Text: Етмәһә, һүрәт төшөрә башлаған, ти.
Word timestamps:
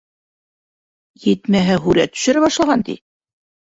Етмәһә, 1.27 1.79
һүрәт 1.87 2.19
төшөрә 2.19 2.47
башлаған, 2.49 2.89
ти. 2.93 3.01